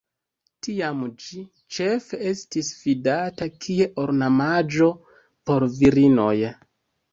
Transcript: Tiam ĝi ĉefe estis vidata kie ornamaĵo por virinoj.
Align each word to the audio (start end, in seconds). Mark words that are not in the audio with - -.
Tiam 0.67 1.03
ĝi 1.25 1.41
ĉefe 1.77 2.19
estis 2.31 2.71
vidata 2.87 3.49
kie 3.67 3.89
ornamaĵo 4.07 4.91
por 5.21 5.69
virinoj. 5.79 6.35